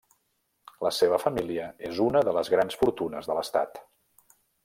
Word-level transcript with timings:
La 0.85 0.91
seva 0.99 1.19
família 1.23 1.67
és 1.91 2.01
una 2.07 2.25
de 2.29 2.35
les 2.39 2.51
grans 2.55 2.79
fortunes 2.81 3.31
de 3.31 3.39
l'Estat. 3.41 3.81